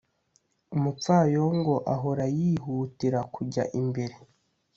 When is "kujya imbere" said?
3.33-4.15